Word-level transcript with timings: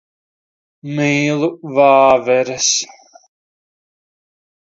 Mīlu 0.99 1.49
vāveres. 1.79 2.71